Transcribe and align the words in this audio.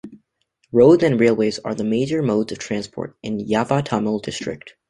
Roads 0.71 1.03
and 1.03 1.19
Railways 1.19 1.59
are 1.59 1.75
the 1.75 1.83
major 1.83 2.23
modes 2.23 2.51
of 2.51 2.57
transport 2.57 3.15
in 3.21 3.37
Yavatmal 3.37 4.19
district. 4.23 4.73